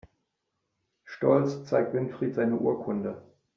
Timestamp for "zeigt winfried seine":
1.65-2.55